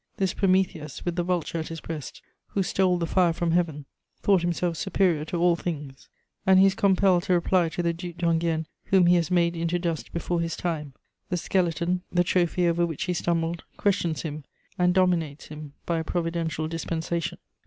This 0.17 0.33
Prometheus, 0.33 1.05
with 1.05 1.15
the 1.15 1.21
vulture 1.21 1.59
at 1.59 1.67
his 1.67 1.79
breast, 1.79 2.23
who 2.47 2.63
stole 2.63 2.97
the 2.97 3.05
fire 3.05 3.33
from 3.33 3.51
heaven, 3.51 3.85
thought 4.23 4.41
himself 4.41 4.75
superior 4.77 5.23
to 5.25 5.37
all 5.37 5.55
things, 5.55 6.09
and 6.43 6.57
he 6.59 6.65
is 6.65 6.73
compelled 6.73 7.21
to 7.25 7.33
reply 7.35 7.69
to 7.69 7.83
the 7.83 7.93
Duc 7.93 8.15
d'Enghien, 8.17 8.65
whom 8.85 9.05
he 9.05 9.17
has 9.17 9.29
made 9.29 9.55
into 9.55 9.77
dust 9.77 10.11
before 10.11 10.41
his 10.41 10.55
time: 10.57 10.93
the 11.29 11.37
skeleton, 11.37 12.01
the 12.11 12.23
trophy 12.23 12.67
over 12.67 12.83
which 12.83 13.03
he 13.03 13.13
stumbled, 13.13 13.63
questions 13.77 14.23
him 14.23 14.43
and 14.75 14.95
dominates 14.95 15.49
him 15.49 15.73
by 15.85 15.99
a 15.99 16.03
providential 16.03 16.67
dispensation. 16.67 17.37